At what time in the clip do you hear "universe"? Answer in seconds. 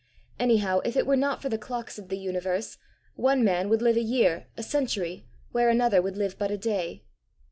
2.17-2.79